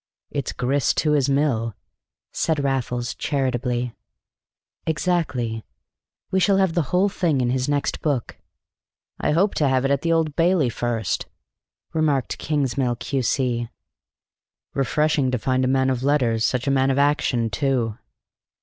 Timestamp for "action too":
16.97-17.99